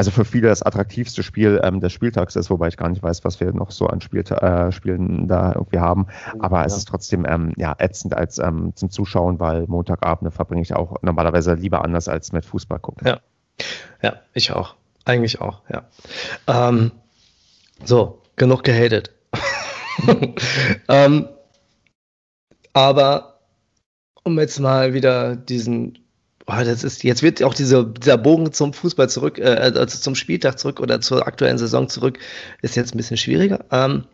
[0.00, 3.22] also für viele das attraktivste Spiel ähm, des Spieltags ist, wobei ich gar nicht weiß,
[3.22, 6.06] was wir noch so an Spiel, äh, Spielen da irgendwie haben.
[6.38, 6.64] Aber ja.
[6.64, 11.02] es ist trotzdem ähm, ja, ätzend als ähm, zum Zuschauen, weil Montagabende verbringe ich auch
[11.02, 13.08] normalerweise lieber anders als mit Fußball gucken.
[13.08, 13.20] Ja,
[14.00, 14.74] ja ich auch.
[15.04, 15.82] Eigentlich auch, ja.
[16.46, 16.92] Ähm,
[17.84, 19.10] so, genug gehatet.
[20.88, 21.28] ähm,
[22.72, 23.40] aber
[24.24, 25.98] um jetzt mal wieder diesen
[26.50, 30.14] boah, das ist, jetzt wird auch diese, dieser Bogen zum Fußball zurück, äh, also zum
[30.14, 32.18] Spieltag zurück oder zur aktuellen Saison zurück,
[32.62, 33.64] ist jetzt ein bisschen schwieriger.
[33.70, 34.04] Ähm,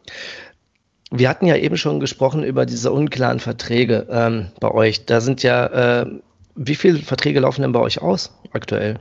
[1.11, 5.07] wir hatten ja eben schon gesprochen über diese unklaren Verträge ähm, bei euch.
[5.07, 6.07] Da sind ja, äh,
[6.57, 8.99] wie viele Verträge laufen denn bei euch aus aktuell?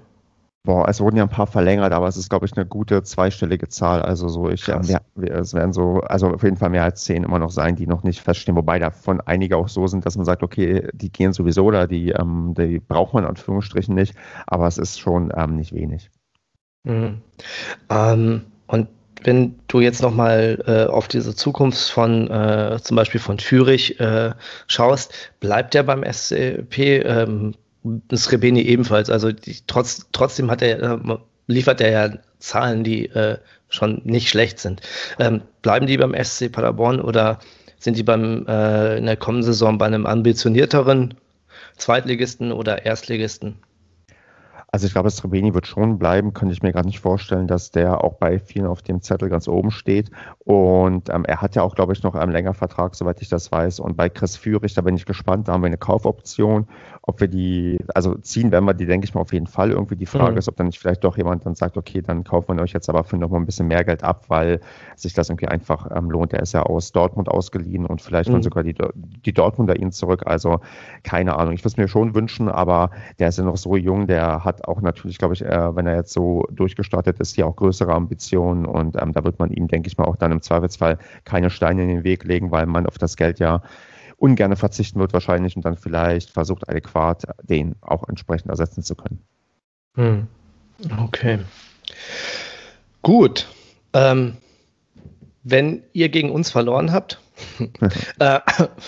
[0.65, 3.69] Boah, es wurden ja ein paar verlängert, aber es ist, glaube ich, eine gute zweistellige
[3.69, 4.01] Zahl.
[4.01, 7.38] Also so, ich, ja, es werden so, also auf jeden Fall mehr als zehn immer
[7.38, 10.41] noch sein, die noch nicht feststehen, wobei davon einige auch so sind, dass man sagt,
[10.41, 14.15] okay, die gehen sowieso oder die, ähm, die braucht man in Anführungsstrichen nicht,
[14.47, 16.10] aber es ist schon ähm, nicht wenig.
[16.84, 17.21] Mhm.
[17.89, 18.88] Ähm, und
[19.23, 24.32] wenn du jetzt nochmal äh, auf diese Zukunft von äh, zum Beispiel von Fürich äh,
[24.67, 27.01] schaust, bleibt der beim SCP?
[27.06, 27.54] Ähm,
[28.13, 29.10] Srebeni ebenfalls.
[29.10, 31.17] Also die, trotz, trotzdem hat er, äh,
[31.48, 33.38] liefert er ja Zahlen, die äh,
[33.69, 34.82] schon nicht schlecht sind.
[35.19, 37.39] Ähm, bleiben die beim SC Paderborn oder
[37.80, 41.15] sind die beim, äh, in der kommenden Saison bei einem ambitionierteren
[41.78, 43.58] Zweitligisten oder Erstligisten?
[44.75, 48.03] Also ich glaube, Srebeni wird schon bleiben, könnte ich mir gar nicht vorstellen, dass der
[48.03, 50.11] auch bei vielen auf dem Zettel ganz oben steht.
[50.39, 53.53] Und ähm, er hat ja auch, glaube ich, noch einen länger Vertrag, soweit ich das
[53.53, 53.79] weiß.
[53.79, 56.67] Und bei Chris Führig, da bin ich gespannt, da haben wir eine Kaufoption.
[57.03, 59.71] Ob wir die, also ziehen werden wir die, denke ich mal, auf jeden Fall.
[59.71, 60.38] Irgendwie die Frage mhm.
[60.39, 62.89] ist, ob dann nicht vielleicht doch jemand dann sagt, okay, dann kaufen wir euch jetzt
[62.89, 64.59] aber für noch mal ein bisschen mehr Geld ab, weil
[64.97, 66.33] sich das irgendwie einfach ähm, lohnt.
[66.33, 68.33] Er ist ja aus Dortmund ausgeliehen und vielleicht mhm.
[68.33, 70.23] wollen sogar die, die Dortmunder ihn zurück.
[70.25, 70.59] Also
[71.03, 71.53] keine Ahnung.
[71.53, 74.64] Ich würde es mir schon wünschen, aber der ist ja noch so jung, der hat
[74.67, 78.65] auch natürlich, glaube ich, äh, wenn er jetzt so durchgestartet ist, hier auch größere Ambitionen
[78.65, 81.84] und ähm, da wird man ihm, denke ich mal, auch dann im Zweifelsfall keine Steine
[81.84, 83.62] in den Weg legen, weil man auf das Geld ja
[84.17, 89.21] ungern verzichten wird wahrscheinlich und dann vielleicht versucht adäquat den auch entsprechend ersetzen zu können.
[89.95, 90.28] Hm.
[90.99, 91.39] Okay.
[93.01, 93.47] Gut.
[93.93, 94.38] Ähm,
[95.45, 97.21] wenn ihr gegen uns verloren habt,
[98.19, 98.39] äh,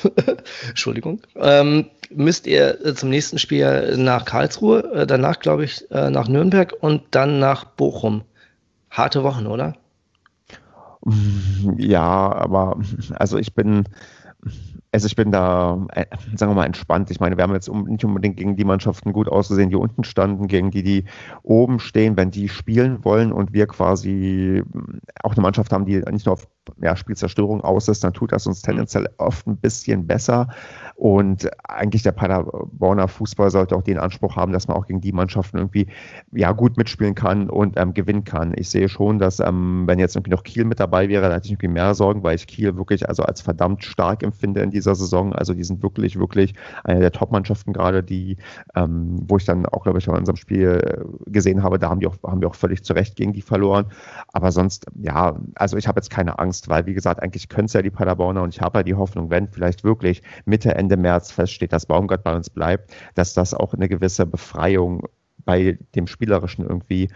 [0.68, 6.28] Entschuldigung, ähm, müsst ihr äh, zum nächsten Spiel nach Karlsruhe, äh, danach glaube ich nach
[6.28, 8.24] Nürnberg und dann nach Bochum.
[8.90, 9.76] Harte Wochen, oder?
[11.78, 12.80] Ja, aber
[13.16, 13.84] also ich bin,
[14.92, 17.12] also ich bin da, äh, sagen wir mal, entspannt.
[17.12, 20.48] Ich meine, wir haben jetzt nicht unbedingt gegen die Mannschaften gut ausgesehen, die unten standen,
[20.48, 21.06] gegen die, die
[21.44, 24.64] oben stehen, wenn die spielen wollen und wir quasi
[25.24, 26.48] auch eine Mannschaft haben, die nicht nur auf
[26.82, 30.48] ja, Spielzerstörung aus ist, dann tut das uns tendenziell oft ein bisschen besser.
[30.96, 35.12] Und eigentlich der Paderborner Fußball sollte auch den Anspruch haben, dass man auch gegen die
[35.12, 35.88] Mannschaften irgendwie
[36.32, 38.54] ja gut mitspielen kann und ähm, gewinnen kann.
[38.56, 41.46] Ich sehe schon, dass ähm, wenn jetzt irgendwie noch Kiel mit dabei wäre, dann hätte
[41.46, 44.96] ich irgendwie mehr Sorgen, weil ich Kiel wirklich also als verdammt stark empfinde in dieser
[44.96, 45.34] Saison.
[45.34, 48.38] Also die sind wirklich, wirklich eine der Top-Mannschaften gerade, die,
[48.76, 52.00] ähm, wo ich dann auch, glaube ich, in unserem Spiel äh, gesehen habe, da haben,
[52.00, 53.86] die auch, haben wir auch völlig zu Recht gegen die verloren.
[54.34, 57.74] Aber sonst, ja, also ich habe jetzt keine Angst, weil wie gesagt, eigentlich können es
[57.74, 61.32] ja die Paderborner und ich habe ja die Hoffnung, wenn vielleicht wirklich Mitte, Ende März
[61.32, 65.08] feststeht, dass Baumgart bei uns bleibt, dass das auch eine gewisse Befreiung
[65.46, 67.10] bei dem Spielerischen irgendwie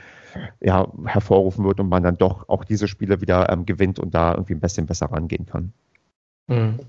[0.62, 4.34] ja, hervorrufen wird und man dann doch auch diese Spiele wieder ähm, gewinnt und da
[4.34, 5.73] irgendwie ein bisschen besser rangehen kann.
[6.47, 6.80] Mhm.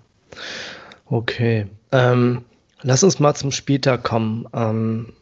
[1.06, 1.66] Okay.
[1.90, 2.44] Ähm,
[2.82, 4.46] lass uns mal zum Spieltag kommen.
[4.54, 5.12] Ähm,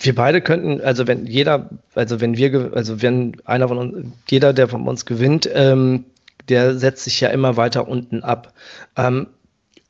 [0.00, 4.52] wir beide könnten, also wenn jeder, also wenn wir, also wenn einer von uns, jeder,
[4.52, 6.04] der von uns gewinnt, ähm,
[6.48, 8.52] der setzt sich ja immer weiter unten ab.
[8.96, 9.28] Ähm,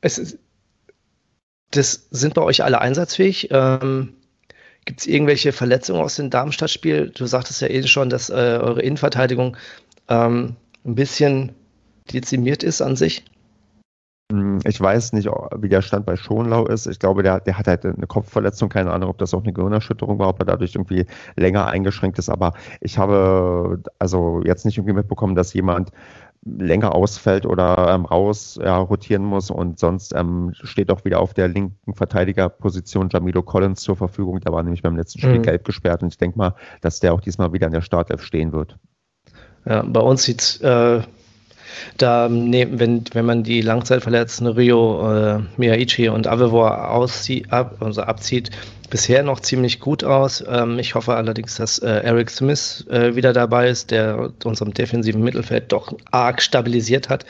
[0.01, 0.37] es ist,
[1.71, 3.49] das sind bei euch alle einsatzfähig.
[3.51, 4.13] Ähm,
[4.85, 7.11] Gibt es irgendwelche Verletzungen aus dem Darmstadt-Spiel?
[7.15, 9.57] Du sagtest ja eben schon, dass äh, eure Innenverteidigung
[10.09, 11.53] ähm, ein bisschen
[12.13, 13.25] dezimiert ist an sich.
[14.31, 16.87] Hm, ich weiß nicht, wie der Stand bei Schonlau ist.
[16.87, 18.69] Ich glaube, der, der hat halt eine Kopfverletzung.
[18.69, 22.29] Keine Ahnung, ob das auch eine Gehirnerschütterung war, ob er dadurch irgendwie länger eingeschränkt ist.
[22.29, 25.91] Aber ich habe also jetzt nicht irgendwie mitbekommen, dass jemand
[26.45, 31.33] länger ausfällt oder ähm, raus ja, rotieren muss und sonst ähm, steht auch wieder auf
[31.33, 34.39] der linken Verteidigerposition Jamilo Collins zur Verfügung.
[34.41, 35.43] Der war nämlich beim letzten Spiel mhm.
[35.43, 38.51] gelb gesperrt und ich denke mal, dass der auch diesmal wieder in der Startelf stehen
[38.51, 38.77] wird.
[39.65, 41.01] Ja, bei uns sieht äh,
[41.97, 46.71] da, ne, wenn, wenn man die Langzeitverletzten Rio, äh, Miyaichi und Avevor
[47.49, 48.51] ab, also abzieht,
[48.89, 50.43] bisher noch ziemlich gut aus.
[50.47, 55.23] Ähm, ich hoffe allerdings, dass äh, Eric Smith äh, wieder dabei ist, der unserem defensiven
[55.23, 57.25] Mittelfeld doch arg stabilisiert hat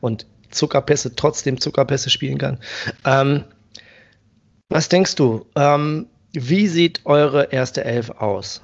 [0.00, 2.58] und Zuckerpässe trotzdem Zuckerpässe spielen kann.
[3.04, 3.44] Ähm,
[4.68, 5.46] was denkst du?
[5.56, 8.62] Ähm, wie sieht eure erste Elf aus?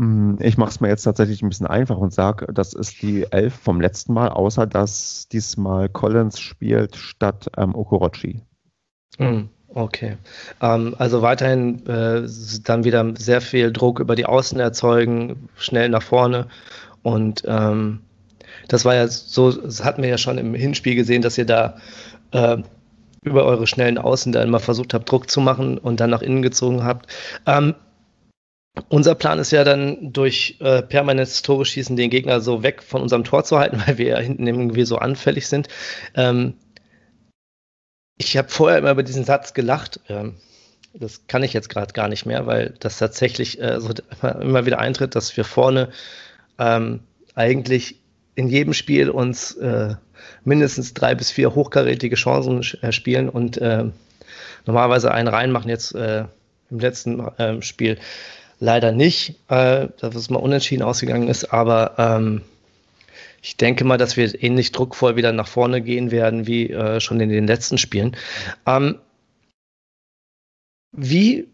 [0.00, 3.26] Mm, ich mache es mir jetzt tatsächlich ein bisschen einfach und sage, das ist die
[3.30, 8.40] Elf vom letzten Mal, außer dass diesmal Collins spielt statt ähm, Okorochi.
[9.18, 10.16] Mm, okay.
[10.62, 12.26] Ähm, also weiterhin äh,
[12.64, 16.46] dann wieder sehr viel Druck über die Außen erzeugen, schnell nach vorne.
[17.02, 18.00] Und ähm,
[18.68, 21.76] das war ja so, das hatten wir ja schon im Hinspiel gesehen, dass ihr da
[22.30, 22.56] äh,
[23.22, 26.40] über eure schnellen Außen dann immer versucht habt, Druck zu machen und dann nach innen
[26.40, 27.06] gezogen habt.
[27.44, 27.74] Ähm,
[28.88, 33.02] unser Plan ist ja dann durch äh, permanentes Tore schießen den Gegner so weg von
[33.02, 35.68] unserem Tor zu halten, weil wir ja hinten irgendwie so anfällig sind.
[36.14, 36.54] Ähm,
[38.18, 40.00] ich habe vorher immer über diesen Satz gelacht.
[40.08, 40.36] Ähm,
[40.92, 43.92] das kann ich jetzt gerade gar nicht mehr, weil das tatsächlich äh, so
[44.40, 45.90] immer, wieder eintritt, dass wir vorne
[46.58, 47.00] ähm,
[47.34, 48.00] eigentlich
[48.34, 49.94] in jedem Spiel uns äh,
[50.44, 53.84] mindestens drei bis vier hochkarätige Chancen äh, spielen und äh,
[54.66, 56.24] normalerweise einen reinmachen jetzt äh,
[56.70, 57.98] im letzten Spiel
[58.60, 62.42] leider nicht, äh, dass es mal unentschieden ausgegangen ist, aber ähm,
[63.42, 67.20] ich denke mal, dass wir ähnlich druckvoll wieder nach vorne gehen werden wie äh, schon
[67.20, 68.16] in den letzten Spielen.
[68.66, 68.98] Ähm,
[70.92, 71.48] wie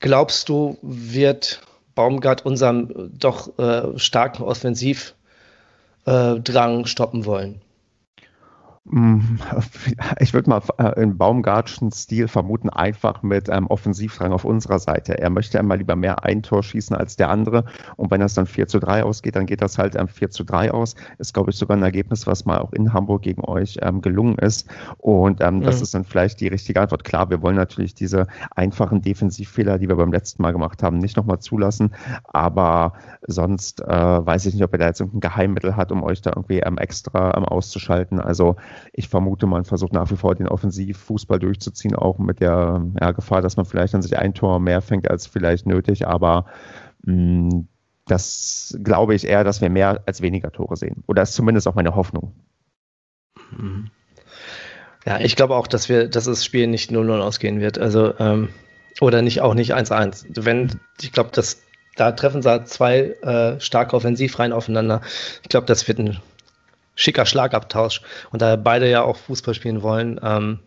[0.00, 1.60] glaubst du, wird
[1.94, 5.14] Baumgart unserem doch äh, starken Offensivdrang
[6.06, 7.60] äh, stoppen wollen?
[8.84, 9.38] Mm,
[10.20, 15.18] ich würde mal äh, in Baumgartschen Stil vermuten, einfach mit einem Offensivdrang auf unserer Seite.
[15.18, 17.64] Er möchte einmal lieber mehr ein Tor schießen als der andere.
[17.96, 20.44] Und wenn das dann 4 zu 3 ausgeht, dann geht das halt ähm, 4 zu
[20.44, 20.94] 3 aus.
[21.18, 24.38] Ist, glaube ich, sogar ein Ergebnis, was mal auch in Hamburg gegen euch ähm, gelungen
[24.38, 24.66] ist.
[24.96, 25.62] Und ähm, mhm.
[25.62, 27.04] das ist dann vielleicht die richtige Antwort.
[27.04, 31.18] Klar, wir wollen natürlich diese einfachen Defensivfehler, die wir beim letzten Mal gemacht haben, nicht
[31.18, 31.94] nochmal zulassen.
[32.24, 32.94] Aber
[33.26, 36.30] sonst äh, weiß ich nicht, ob er da jetzt irgendein Geheimmittel hat, um euch da
[36.30, 38.20] irgendwie ähm, extra ähm, auszuschalten.
[38.20, 38.56] Also
[38.92, 43.42] ich vermute, man versucht nach wie vor den Offensivfußball durchzuziehen, auch mit der ja, Gefahr,
[43.42, 46.06] dass man vielleicht an sich ein Tor mehr fängt als vielleicht nötig.
[46.06, 46.46] Aber
[47.02, 47.68] mh, mm,
[48.06, 51.04] das glaube ich eher, dass wir mehr als weniger Tore sehen.
[51.06, 52.32] Oder ist zumindest auch meine Hoffnung.
[53.56, 53.90] Mhm.
[55.06, 57.78] Ja, ich glaube auch, dass wir, dass das Spiel nicht 0-0 ausgehen wird.
[57.78, 58.48] Also, ähm,
[59.00, 60.44] oder nicht auch nicht 1-1.
[60.44, 61.62] Wenn, ich glaube, dass
[61.96, 65.02] da treffen sie zwei äh, starke Offensivreihen aufeinander.
[65.42, 66.18] Ich glaube, das wird ein
[67.00, 68.02] schicker Schlagabtausch.
[68.30, 70.60] Und da beide ja auch Fußball spielen wollen ähm,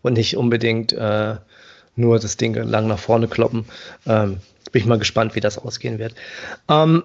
[0.00, 1.36] und nicht unbedingt äh,
[1.96, 3.66] nur das Ding lang nach vorne kloppen,
[4.06, 4.38] ähm,
[4.70, 6.14] bin ich mal gespannt, wie das ausgehen wird.
[6.68, 7.02] Ähm,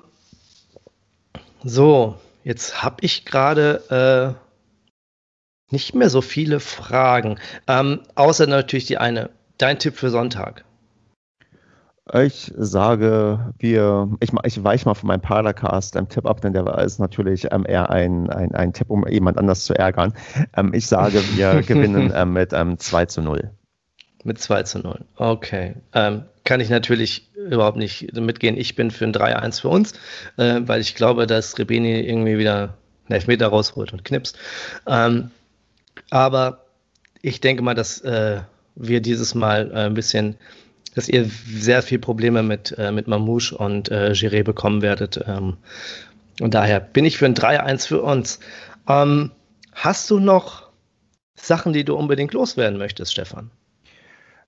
[1.64, 8.98] so, jetzt habe ich gerade äh, nicht mehr so viele Fragen, ähm, außer natürlich die
[8.98, 9.30] eine.
[9.58, 10.66] Dein Tipp für Sonntag.
[12.14, 16.68] Ich sage, wir, ich, ich weiche mal von meinem Paracast ähm, Tipp ab, denn der
[16.80, 20.14] ist natürlich ähm, eher ein, ein, ein Tipp, um jemand anders zu ärgern.
[20.58, 23.52] Ähm, ich sage, wir gewinnen ähm, mit ähm, 2 zu 0.
[24.24, 25.06] Mit 2 zu 0.
[25.16, 25.76] Okay.
[25.94, 28.58] Ähm, kann ich natürlich überhaupt nicht mitgehen.
[28.58, 29.94] Ich bin für ein 3-1 für uns,
[30.38, 34.38] äh, weil ich glaube, dass Rebeni irgendwie wieder einen Elfmeter rausholt und knipst.
[34.88, 35.30] Ähm,
[36.10, 36.66] aber
[37.22, 38.42] ich denke mal, dass äh,
[38.76, 40.36] wir dieses Mal äh, ein bisschen
[40.96, 45.20] dass ihr sehr viel Probleme mit, äh, mit Mamouche und äh, Giré bekommen werdet.
[45.26, 45.58] Ähm,
[46.40, 48.40] und daher bin ich für ein 3-1 für uns.
[48.88, 49.32] Ähm,
[49.74, 50.70] hast du noch
[51.36, 53.52] Sachen, die du unbedingt loswerden möchtest, Stefan?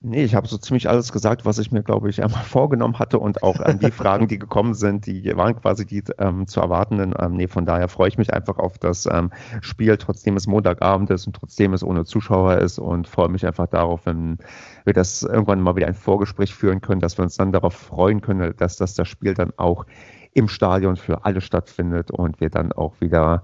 [0.06, 3.18] Nee, ich habe so ziemlich alles gesagt, was ich mir, glaube ich, einmal vorgenommen hatte
[3.18, 7.14] und auch ähm, die Fragen, die gekommen sind, die waren quasi die ähm, zu erwartenden.
[7.18, 9.30] Ähm, nee, von daher freue ich mich einfach auf das ähm,
[9.62, 13.66] Spiel, trotzdem es Montagabend ist und trotzdem es ohne Zuschauer ist und freue mich einfach
[13.66, 14.36] darauf, wenn
[14.84, 18.20] wir das irgendwann mal wieder ein Vorgespräch führen können, dass wir uns dann darauf freuen
[18.20, 19.86] können, dass das, das Spiel dann auch
[20.34, 23.42] im Stadion für alle stattfindet und wir dann auch wieder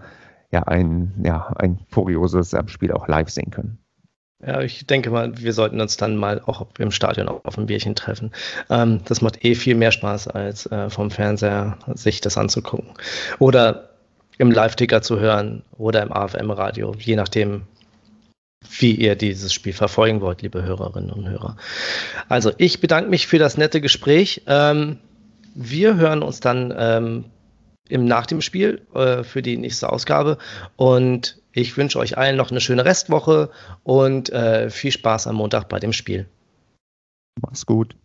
[0.53, 3.79] ja, ein, ja, ein furioses ähm, Spiel auch live sehen können.
[4.45, 7.95] Ja, ich denke mal, wir sollten uns dann mal auch im Stadion auf ein Bierchen
[7.95, 8.33] treffen.
[8.71, 12.95] Ähm, das macht eh viel mehr Spaß, als äh, vom Fernseher sich das anzugucken.
[13.39, 13.91] Oder
[14.39, 17.63] im Live-Ticker zu hören oder im AFM-Radio, je nachdem,
[18.79, 21.57] wie ihr dieses Spiel verfolgen wollt, liebe Hörerinnen und Hörer.
[22.31, 24.43] Also ich bedanke mich für das nette Gespräch.
[24.47, 24.99] Ähm,
[25.55, 27.25] wir hören uns dann ähm,
[27.91, 30.39] im, nach dem Spiel äh, für die nächste Ausgabe
[30.77, 33.51] und ich wünsche euch allen noch eine schöne Restwoche
[33.83, 36.27] und äh, viel Spaß am Montag bei dem Spiel.
[37.43, 37.97] Mach's gut.